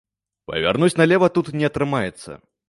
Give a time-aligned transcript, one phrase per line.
[0.51, 2.41] Павярнуць налева тут не атрымаецца.